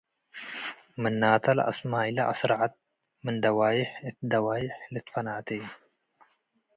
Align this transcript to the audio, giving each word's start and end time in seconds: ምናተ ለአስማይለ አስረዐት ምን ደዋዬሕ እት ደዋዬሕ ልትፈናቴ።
ምናተ 1.01 1.45
ለአስማይለ 1.57 2.17
አስረዐት 2.31 2.73
ምን 3.23 3.35
ደዋዬሕ 3.43 3.89
እት 4.07 4.17
ደዋዬሕ 4.31 4.73
ልትፈናቴ። 4.93 5.47